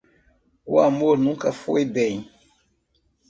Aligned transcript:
O 0.65 0.79
amor 0.79 1.15
nunca 1.19 1.53
foi 1.53 1.85
bem. 1.85 2.27